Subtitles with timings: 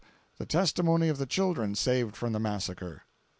[0.39, 3.03] The testimony of the children saved from the massacre.